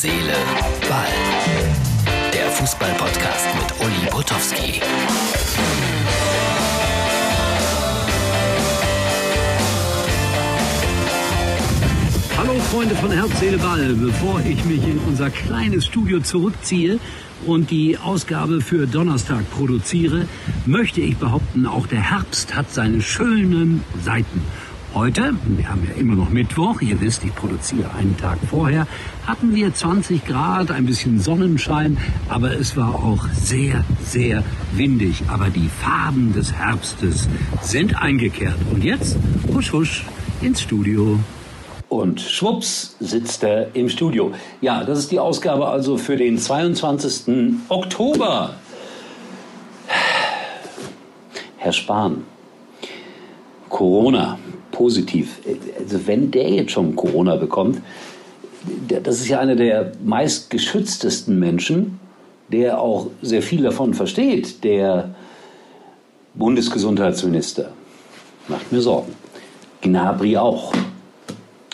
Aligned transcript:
Seele, 0.00 0.32
Ball. 0.88 2.32
Der 2.32 2.48
Fußball-Podcast 2.52 3.46
mit 3.56 3.84
Uli 3.84 4.08
Potowski. 4.08 4.80
Hallo 12.36 12.52
Freunde 12.70 12.94
von 12.94 13.10
Herz, 13.10 13.40
Seele, 13.40 13.58
Ball. 13.58 13.92
Bevor 13.94 14.40
ich 14.48 14.64
mich 14.66 14.84
in 14.86 15.00
unser 15.08 15.30
kleines 15.30 15.86
Studio 15.86 16.20
zurückziehe 16.20 17.00
und 17.44 17.72
die 17.72 17.98
Ausgabe 17.98 18.60
für 18.60 18.86
Donnerstag 18.86 19.50
produziere, 19.50 20.28
möchte 20.64 21.00
ich 21.00 21.16
behaupten, 21.16 21.66
auch 21.66 21.88
der 21.88 22.02
Herbst 22.08 22.54
hat 22.54 22.72
seine 22.72 23.02
schönen 23.02 23.82
Seiten. 24.04 24.42
Heute, 24.98 25.32
wir 25.46 25.68
haben 25.68 25.86
ja 25.88 25.94
immer 25.94 26.16
noch 26.16 26.30
Mittwoch, 26.30 26.80
ihr 26.80 27.00
wisst, 27.00 27.22
ich 27.22 27.32
produziere 27.32 27.94
einen 27.94 28.16
Tag 28.16 28.36
vorher, 28.50 28.88
hatten 29.28 29.54
wir 29.54 29.72
20 29.72 30.26
Grad, 30.26 30.72
ein 30.72 30.86
bisschen 30.86 31.20
Sonnenschein, 31.20 31.96
aber 32.28 32.50
es 32.58 32.76
war 32.76 32.96
auch 32.96 33.28
sehr, 33.32 33.84
sehr 34.02 34.42
windig. 34.72 35.22
Aber 35.28 35.50
die 35.50 35.68
Farben 35.68 36.32
des 36.32 36.52
Herbstes 36.52 37.28
sind 37.62 38.02
eingekehrt. 38.02 38.56
Und 38.72 38.82
jetzt, 38.82 39.16
husch, 39.54 39.72
husch, 39.72 40.04
ins 40.42 40.62
Studio. 40.62 41.20
Und 41.88 42.20
schwupps 42.20 42.96
sitzt 42.98 43.44
er 43.44 43.76
im 43.76 43.88
Studio. 43.88 44.32
Ja, 44.60 44.82
das 44.82 44.98
ist 44.98 45.12
die 45.12 45.20
Ausgabe 45.20 45.68
also 45.68 45.96
für 45.96 46.16
den 46.16 46.38
22. 46.38 47.54
Oktober. 47.68 48.56
Herr 51.56 51.72
Spahn, 51.72 52.24
Corona, 53.68 54.40
positiv. 54.78 55.40
Also 55.76 56.06
wenn 56.06 56.30
der 56.30 56.48
jetzt 56.50 56.70
schon 56.70 56.94
Corona 56.94 57.34
bekommt, 57.34 57.82
das 58.88 59.20
ist 59.20 59.28
ja 59.28 59.40
einer 59.40 59.56
der 59.56 59.92
meistgeschütztesten 60.04 61.36
Menschen, 61.36 61.98
der 62.52 62.80
auch 62.80 63.08
sehr 63.20 63.42
viel 63.42 63.62
davon 63.62 63.92
versteht, 63.92 64.62
der 64.62 65.16
Bundesgesundheitsminister. 66.34 67.72
Macht 68.46 68.70
mir 68.70 68.80
Sorgen. 68.80 69.12
Gnabry 69.80 70.36
auch. 70.36 70.72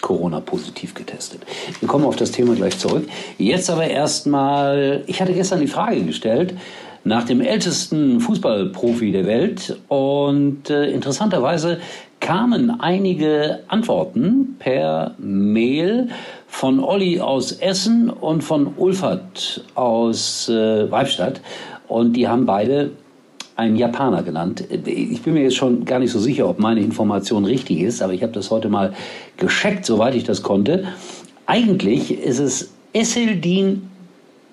Corona-positiv 0.01 0.95
getestet. 0.95 1.43
Wir 1.81 1.89
kommen 1.89 2.05
auf 2.05 2.17
das 2.17 2.31
Thema 2.31 2.55
gleich 2.55 2.79
zurück. 2.79 3.07
Jetzt 3.39 3.71
aber 3.71 3.87
erstmal, 3.87 5.03
ich 5.07 5.21
hatte 5.21 5.33
gestern 5.33 5.61
die 5.61 5.67
Frage 5.67 6.03
gestellt 6.03 6.55
nach 7.05 7.25
dem 7.25 7.43
ältesten 7.43 8.21
Fußballprofi 8.21 9.13
der 9.13 9.27
Welt 9.27 9.79
und 9.89 10.71
äh, 10.71 10.91
interessanterweise 10.91 11.79
kamen 12.25 12.81
einige 12.81 13.61
Antworten 13.69 14.57
per 14.59 15.15
Mail 15.19 16.09
von 16.47 16.81
Olli 16.81 17.21
aus 17.21 17.53
Essen 17.53 18.09
und 18.09 18.43
von 18.43 18.73
Ulfert 18.79 19.63
aus 19.75 20.49
äh, 20.49 20.91
Weibstadt. 20.91 21.43
Und 21.87 22.15
die 22.15 22.27
haben 22.27 22.47
beide 22.47 22.93
einen 23.57 23.77
Japaner 23.77 24.23
genannt. 24.23 24.65
Ich 24.71 25.21
bin 25.21 25.35
mir 25.35 25.43
jetzt 25.43 25.57
schon 25.57 25.85
gar 25.85 25.99
nicht 25.99 26.13
so 26.13 26.19
sicher, 26.19 26.49
ob 26.49 26.59
meine 26.59 26.81
Information 26.81 27.45
richtig 27.45 27.81
ist, 27.81 28.01
aber 28.03 28.15
ich 28.15 28.23
habe 28.23 28.33
das 28.33 28.51
heute 28.51 28.71
mal 28.71 28.95
gescheckt, 29.37 29.85
soweit 29.85 30.15
ich 30.15 30.25
das 30.25 30.43
konnte. 30.43 30.85
Eigentlich 31.45 32.11
ist 32.11 32.39
es 32.39 32.73
Esseldin 32.95 33.91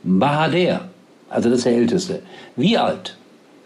Bahader, 0.04 0.90
also 1.30 1.50
das 1.50 1.60
ist 1.60 1.66
der 1.68 1.78
Älteste. 1.78 2.22
Wie 2.58 2.78
alt? 2.78 3.16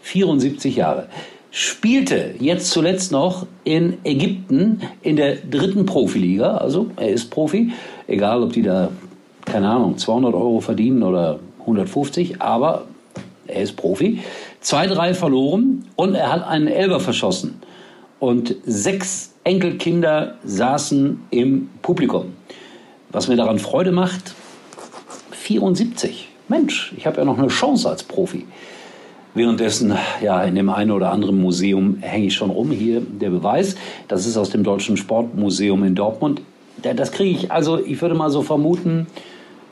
74 0.02 0.76
Jahre 0.76 1.08
spielte 1.56 2.34
jetzt 2.38 2.70
zuletzt 2.70 3.12
noch 3.12 3.46
in 3.64 3.96
Ägypten 4.04 4.82
in 5.00 5.16
der 5.16 5.36
dritten 5.36 5.86
Profiliga. 5.86 6.58
Also 6.58 6.90
er 6.96 7.08
ist 7.08 7.30
Profi, 7.30 7.72
egal 8.06 8.42
ob 8.42 8.52
die 8.52 8.60
da, 8.60 8.90
keine 9.46 9.70
Ahnung, 9.70 9.96
200 9.96 10.34
Euro 10.34 10.60
verdienen 10.60 11.02
oder 11.02 11.38
150, 11.60 12.42
aber 12.42 12.84
er 13.46 13.62
ist 13.62 13.74
Profi. 13.74 14.20
2-3 14.62 15.14
verloren 15.14 15.86
und 15.96 16.14
er 16.14 16.30
hat 16.30 16.46
einen 16.46 16.68
Elber 16.68 17.00
verschossen. 17.00 17.54
Und 18.18 18.54
sechs 18.66 19.32
Enkelkinder 19.44 20.34
saßen 20.44 21.22
im 21.30 21.70
Publikum. 21.80 22.34
Was 23.08 23.28
mir 23.28 23.36
daran 23.36 23.58
Freude 23.58 23.92
macht, 23.92 24.34
74. 25.30 26.28
Mensch, 26.48 26.92
ich 26.98 27.06
habe 27.06 27.16
ja 27.16 27.24
noch 27.24 27.38
eine 27.38 27.48
Chance 27.48 27.88
als 27.88 28.02
Profi. 28.02 28.44
Währenddessen, 29.36 29.92
ja, 30.22 30.42
in 30.44 30.54
dem 30.54 30.70
einen 30.70 30.90
oder 30.90 31.12
anderen 31.12 31.38
Museum 31.38 31.98
hänge 32.00 32.28
ich 32.28 32.34
schon 32.34 32.48
rum. 32.48 32.70
Hier 32.70 33.02
der 33.02 33.28
Beweis. 33.28 33.76
Das 34.08 34.26
ist 34.26 34.38
aus 34.38 34.48
dem 34.48 34.64
Deutschen 34.64 34.96
Sportmuseum 34.96 35.84
in 35.84 35.94
Dortmund. 35.94 36.40
Das 36.80 37.12
kriege 37.12 37.38
ich, 37.38 37.52
also 37.52 37.78
ich 37.78 38.00
würde 38.00 38.14
mal 38.14 38.30
so 38.30 38.40
vermuten, 38.40 39.08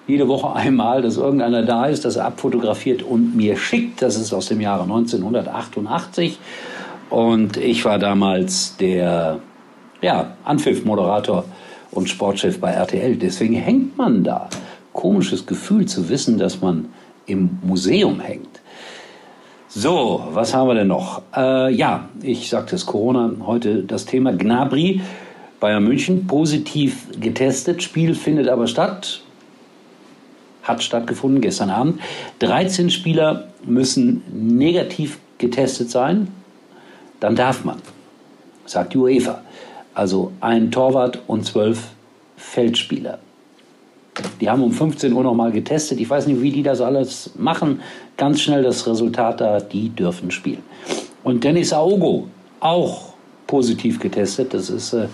jede 0.07 0.29
Woche 0.29 0.53
einmal, 0.55 1.01
dass 1.01 1.17
irgendeiner 1.17 1.63
da 1.63 1.87
ist, 1.87 2.05
das 2.05 2.19
abfotografiert 2.19 3.03
und 3.03 3.35
mir 3.37 3.57
schickt. 3.57 4.03
Das 4.03 4.19
ist 4.19 4.35
aus 4.35 4.49
dem 4.49 4.61
Jahre 4.61 4.83
1988. 4.83 6.39
Und 7.09 7.57
ich 7.57 7.87
war 7.87 7.99
damals 7.99 8.77
der 8.77 9.39
ja, 10.03 10.37
Anpfiff-Moderator 10.45 11.47
und 11.91 12.11
Sportchef 12.11 12.61
bei 12.61 12.73
RTL. 12.73 13.17
Deswegen 13.17 13.55
hängt 13.55 13.97
man 13.97 14.25
da. 14.25 14.51
Komisches 14.93 15.47
Gefühl 15.47 15.87
zu 15.87 16.11
wissen, 16.11 16.37
dass 16.37 16.61
man 16.61 16.91
im 17.25 17.59
Museum 17.63 18.21
hängt. 18.21 18.54
So, 19.77 20.23
was 20.31 20.55
haben 20.55 20.69
wir 20.69 20.75
denn 20.75 20.87
noch? 20.87 21.23
Äh, 21.35 21.75
ja, 21.75 22.09
ich 22.23 22.49
sagte 22.49 22.77
es, 22.77 22.87
Corona, 22.87 23.33
heute 23.45 23.83
das 23.83 24.05
Thema 24.05 24.33
Gnabry, 24.33 25.01
Bayern 25.59 25.83
München, 25.83 26.29
positiv 26.29 27.09
getestet. 27.19 27.83
Spiel 27.83 28.15
findet 28.15 28.47
aber 28.47 28.69
statt, 28.69 29.23
hat 30.63 30.81
stattgefunden 30.81 31.41
gestern 31.41 31.71
Abend. 31.71 32.01
13 32.39 32.89
Spieler 32.89 33.49
müssen 33.65 34.23
negativ 34.33 35.19
getestet 35.39 35.91
sein, 35.91 36.29
dann 37.19 37.35
darf 37.35 37.65
man, 37.65 37.83
sagt 38.67 38.95
die 38.95 38.99
UEFA. 38.99 39.41
Also 39.93 40.31
ein 40.41 40.71
Torwart 40.71 41.19
und 41.27 41.47
zwölf 41.47 41.89
Feldspieler. 42.37 43.19
Die 44.41 44.51
haben 44.51 44.63
um 44.63 44.73
15 44.73 45.13
Uhr 45.13 45.23
nochmal 45.23 45.53
getestet. 45.53 46.01
Ich 46.01 46.09
weiß 46.09 46.27
nicht, 46.27 46.43
wie 46.43 46.51
die 46.51 46.63
das 46.63 46.81
alles 46.81 47.31
machen. 47.37 47.81
Ganz 48.17 48.41
schnell 48.41 48.63
das 48.63 48.87
Resultat 48.87 49.41
da, 49.41 49.61
die 49.61 49.89
dürfen 49.91 50.31
spielen. 50.31 50.63
Und 51.23 51.45
Dennis 51.45 51.73
Aogo, 51.73 52.29
auch 52.61 53.15
positiv 53.47 54.01
getestet. 54.01 54.55
Das 54.55 54.71
ist 54.71 54.93
äh, 54.93 55.07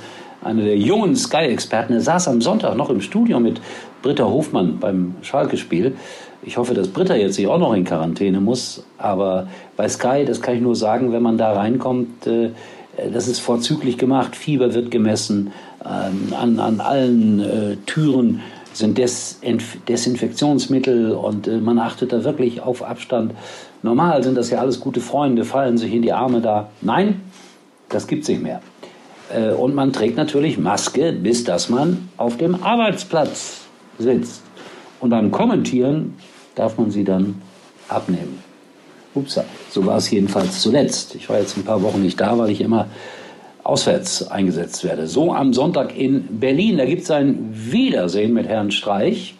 einer 0.42 0.62
der 0.62 0.76
jungen 0.76 1.16
Sky-Experten. 1.16 1.94
Er 1.94 2.00
saß 2.00 2.28
am 2.28 2.40
Sonntag 2.40 2.76
noch 2.76 2.90
im 2.90 3.00
Studio 3.00 3.40
mit 3.40 3.60
Britta 4.02 4.24
Hofmann 4.24 4.78
beim 4.78 5.14
Schalke-Spiel. 5.22 5.96
Ich 6.42 6.56
hoffe, 6.56 6.72
dass 6.72 6.88
Britta 6.88 7.14
jetzt 7.14 7.34
sich 7.34 7.46
auch 7.46 7.58
noch 7.58 7.74
in 7.74 7.84
Quarantäne 7.84 8.40
muss. 8.40 8.84
Aber 8.96 9.48
bei 9.76 9.88
Sky, 9.88 10.24
das 10.26 10.40
kann 10.40 10.56
ich 10.56 10.62
nur 10.62 10.74
sagen, 10.74 11.12
wenn 11.12 11.22
man 11.22 11.36
da 11.36 11.52
reinkommt, 11.52 12.26
äh, 12.26 12.50
das 13.12 13.28
ist 13.28 13.40
vorzüglich 13.40 13.98
gemacht. 13.98 14.36
Fieber 14.36 14.74
wird 14.74 14.90
gemessen. 14.90 15.52
Ähm, 15.84 16.34
an, 16.38 16.58
an 16.58 16.80
allen 16.80 17.40
äh, 17.40 17.76
Türen 17.86 18.42
sind 18.80 18.98
Desinf 18.98 19.78
Desinfektionsmittel 19.86 21.12
und 21.12 21.46
äh, 21.46 21.58
man 21.58 21.78
achtet 21.78 22.12
da 22.12 22.24
wirklich 22.24 22.60
auf 22.60 22.82
Abstand. 22.82 23.32
Normal 23.82 24.22
sind 24.24 24.36
das 24.36 24.50
ja 24.50 24.58
alles 24.58 24.80
gute 24.80 25.00
Freunde, 25.00 25.44
fallen 25.44 25.78
sich 25.78 25.94
in 25.94 26.02
die 26.02 26.12
Arme 26.12 26.40
da. 26.40 26.70
Nein, 26.80 27.20
das 27.88 28.06
gibt 28.06 28.24
es 28.24 28.28
nicht 28.28 28.42
mehr. 28.42 28.60
Äh, 29.32 29.52
und 29.52 29.74
man 29.74 29.92
trägt 29.92 30.16
natürlich 30.16 30.58
Maske, 30.58 31.12
bis 31.12 31.44
dass 31.44 31.68
man 31.68 32.08
auf 32.16 32.36
dem 32.36 32.62
Arbeitsplatz 32.62 33.60
sitzt. 33.98 34.42
Und 35.00 35.10
beim 35.10 35.30
Kommentieren 35.30 36.14
darf 36.54 36.76
man 36.76 36.90
sie 36.90 37.04
dann 37.04 37.40
abnehmen. 37.88 38.42
Upsa, 39.14 39.44
so 39.70 39.84
war 39.86 39.96
es 39.96 40.10
jedenfalls 40.10 40.60
zuletzt. 40.60 41.14
Ich 41.14 41.28
war 41.28 41.38
jetzt 41.38 41.56
ein 41.56 41.64
paar 41.64 41.82
Wochen 41.82 42.02
nicht 42.02 42.20
da, 42.20 42.38
weil 42.38 42.50
ich 42.50 42.60
immer 42.60 42.86
auswärts 43.64 44.28
eingesetzt 44.28 44.84
werde. 44.84 45.06
So 45.06 45.32
am 45.32 45.52
Sonntag 45.52 45.96
in 45.96 46.40
Berlin. 46.40 46.78
Da 46.78 46.84
gibt 46.84 47.02
es 47.02 47.10
ein 47.10 47.50
Wiedersehen 47.52 48.32
mit 48.32 48.46
Herrn 48.46 48.70
Streich. 48.70 49.34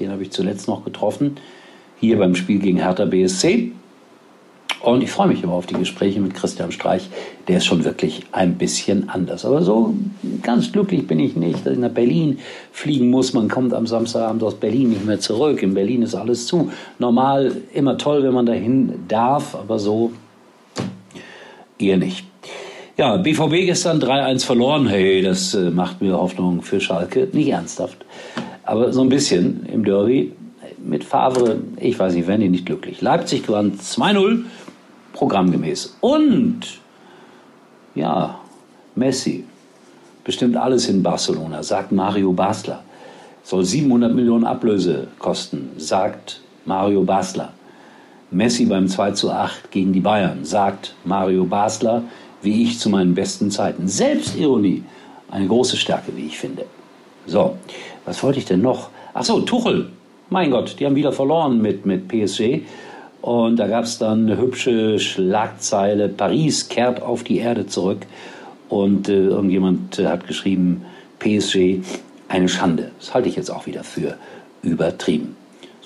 Den 0.00 0.10
habe 0.10 0.22
ich 0.22 0.30
zuletzt 0.30 0.68
noch 0.68 0.84
getroffen. 0.84 1.36
Hier 2.00 2.18
beim 2.18 2.34
Spiel 2.34 2.58
gegen 2.58 2.78
Hertha 2.78 3.04
BSC. 3.04 3.72
Und 4.84 5.02
ich 5.02 5.10
freue 5.10 5.28
mich 5.28 5.42
immer 5.42 5.54
auf 5.54 5.64
die 5.64 5.74
Gespräche 5.74 6.20
mit 6.20 6.34
Christian 6.34 6.70
Streich. 6.70 7.08
Der 7.48 7.56
ist 7.56 7.64
schon 7.64 7.84
wirklich 7.84 8.22
ein 8.32 8.58
bisschen 8.58 9.08
anders. 9.08 9.46
Aber 9.46 9.62
so 9.62 9.94
ganz 10.42 10.72
glücklich 10.72 11.06
bin 11.06 11.18
ich 11.20 11.36
nicht, 11.36 11.64
dass 11.64 11.72
ich 11.72 11.78
nach 11.78 11.90
Berlin 11.90 12.38
fliegen 12.70 13.08
muss. 13.08 13.32
Man 13.32 13.48
kommt 13.48 13.72
am 13.72 13.86
Samstagabend 13.86 14.42
aus 14.42 14.56
Berlin 14.56 14.90
nicht 14.90 15.06
mehr 15.06 15.20
zurück. 15.20 15.62
In 15.62 15.72
Berlin 15.72 16.02
ist 16.02 16.14
alles 16.14 16.46
zu. 16.46 16.70
Normal 16.98 17.56
immer 17.72 17.96
toll, 17.96 18.22
wenn 18.24 18.34
man 18.34 18.44
dahin 18.44 19.06
darf, 19.08 19.54
aber 19.54 19.78
so 19.78 20.12
eher 21.78 21.96
nicht. 21.96 22.26
Ja, 22.96 23.16
BVB 23.16 23.66
gestern 23.66 24.00
3-1 24.00 24.44
verloren. 24.44 24.86
Hey, 24.86 25.20
das 25.20 25.52
äh, 25.52 25.70
macht 25.70 26.00
mir 26.00 26.16
Hoffnung 26.16 26.62
für 26.62 26.80
Schalke. 26.80 27.28
Nicht 27.32 27.48
ernsthaft. 27.48 28.04
Aber 28.62 28.92
so 28.92 29.00
ein 29.00 29.08
bisschen 29.08 29.66
im 29.66 29.84
Derby. 29.84 30.30
Mit 30.78 31.02
Favre, 31.02 31.56
ich 31.78 31.98
weiß 31.98 32.14
nicht, 32.14 32.28
werden 32.28 32.42
die 32.42 32.48
nicht 32.50 32.66
glücklich. 32.66 33.00
Leipzig 33.00 33.46
gewann 33.46 33.72
2-0, 33.72 34.44
programmgemäß. 35.12 35.96
Und, 36.02 36.60
ja, 37.96 38.38
Messi, 38.94 39.42
bestimmt 40.22 40.56
alles 40.56 40.88
in 40.88 41.02
Barcelona, 41.02 41.64
sagt 41.64 41.90
Mario 41.90 42.32
Basler. 42.32 42.84
soll 43.42 43.64
700 43.64 44.14
Millionen 44.14 44.44
Ablöse 44.44 45.08
kosten, 45.18 45.70
sagt 45.78 46.40
Mario 46.64 47.02
Basler. 47.02 47.54
Messi 48.30 48.66
beim 48.66 48.86
2 48.86 49.12
zu 49.12 49.32
8 49.32 49.70
gegen 49.72 49.92
die 49.92 50.00
Bayern, 50.00 50.44
sagt 50.44 50.94
Mario 51.04 51.44
Basler, 51.44 52.04
wie 52.44 52.62
ich 52.62 52.78
zu 52.78 52.88
meinen 52.90 53.14
besten 53.14 53.50
Zeiten. 53.50 53.88
Selbstironie, 53.88 54.84
eine 55.30 55.46
große 55.46 55.76
Stärke, 55.76 56.12
wie 56.16 56.26
ich 56.26 56.38
finde. 56.38 56.64
So, 57.26 57.56
was 58.04 58.22
wollte 58.22 58.38
ich 58.38 58.44
denn 58.44 58.60
noch? 58.60 58.90
Ach 59.14 59.24
so, 59.24 59.40
Tuchel. 59.40 59.90
Mein 60.30 60.50
Gott, 60.50 60.76
die 60.78 60.86
haben 60.86 60.96
wieder 60.96 61.12
verloren 61.12 61.60
mit, 61.60 61.86
mit 61.86 62.08
PSG. 62.08 62.62
Und 63.20 63.56
da 63.56 63.66
gab 63.66 63.84
es 63.84 63.98
dann 63.98 64.26
eine 64.26 64.38
hübsche 64.38 64.98
Schlagzeile, 64.98 66.08
Paris 66.08 66.68
kehrt 66.68 67.00
auf 67.02 67.24
die 67.24 67.38
Erde 67.38 67.66
zurück. 67.66 68.06
Und 68.68 69.08
äh, 69.08 69.26
irgendjemand 69.26 69.98
äh, 69.98 70.06
hat 70.06 70.26
geschrieben, 70.26 70.84
PSG, 71.20 71.80
eine 72.28 72.48
Schande. 72.48 72.90
Das 72.98 73.14
halte 73.14 73.28
ich 73.28 73.36
jetzt 73.36 73.50
auch 73.50 73.66
wieder 73.66 73.84
für 73.84 74.16
übertrieben. 74.62 75.36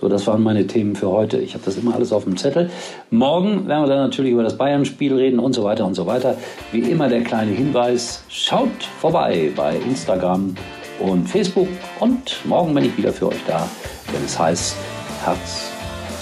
So, 0.01 0.09
das 0.09 0.27
waren 0.29 0.43
meine 0.43 0.67
Themen 0.67 0.95
für 0.95 1.09
heute. 1.09 1.39
Ich 1.39 1.55
habe 1.55 1.65
das 1.65 1.77
immer 1.77 1.95
alles 1.95 2.13
auf 2.13 2.25
dem 2.25 2.37
Zettel. 2.37 2.71
Morgen 3.11 3.67
werden 3.67 3.83
wir 3.83 3.89
dann 3.89 3.99
natürlich 3.99 4.33
über 4.33 4.45
das 4.45 4.57
Bayern-Spiel 4.57 5.13
reden 5.15 5.41
und 5.41 5.55
so 5.55 5.65
weiter 5.65 5.85
und 5.87 5.95
so 5.95 6.07
weiter. 6.07 6.37
Wie 6.71 6.81
immer 6.81 7.09
der 7.09 7.23
kleine 7.23 7.51
Hinweis, 7.51 8.23
schaut 8.29 8.85
vorbei 9.01 9.51
bei 9.57 9.77
Instagram 9.77 10.55
und 11.01 11.29
Facebook. 11.29 11.69
Und 11.99 12.39
morgen 12.45 12.75
bin 12.75 12.85
ich 12.85 12.97
wieder 12.97 13.13
für 13.13 13.29
euch 13.29 13.45
da, 13.47 13.69
wenn 14.13 14.25
es 14.25 14.39
heißt 14.39 14.77
Herz, 15.25 15.73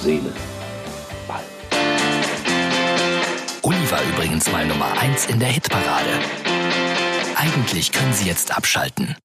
Seele, 0.00 0.32
Uli 3.62 3.90
war 3.90 3.98
übrigens 4.14 4.50
mal 4.52 4.64
Nummer 4.64 4.92
1 5.00 5.26
in 5.26 5.40
der 5.40 5.48
Hitparade. 5.48 6.20
Eigentlich 7.34 7.90
können 7.90 8.12
Sie 8.12 8.28
jetzt 8.28 8.56
abschalten. 8.56 9.16